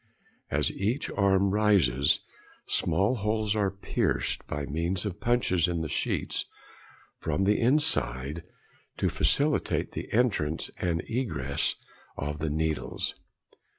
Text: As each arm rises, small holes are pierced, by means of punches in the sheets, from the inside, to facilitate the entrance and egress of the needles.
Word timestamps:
As 0.49 0.71
each 0.71 1.11
arm 1.11 1.51
rises, 1.51 2.21
small 2.65 3.17
holes 3.17 3.55
are 3.55 3.69
pierced, 3.69 4.47
by 4.47 4.65
means 4.65 5.05
of 5.05 5.19
punches 5.19 5.67
in 5.67 5.81
the 5.81 5.89
sheets, 5.89 6.45
from 7.19 7.43
the 7.43 7.59
inside, 7.59 8.41
to 8.97 9.09
facilitate 9.09 9.91
the 9.91 10.11
entrance 10.11 10.71
and 10.77 11.01
egress 11.05 11.75
of 12.17 12.39
the 12.39 12.49
needles. 12.49 13.13